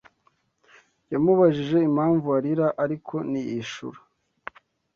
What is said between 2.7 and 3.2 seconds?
ariko